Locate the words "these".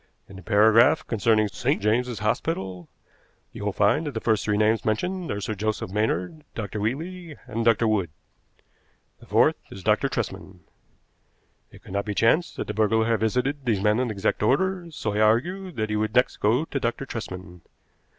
13.65-13.79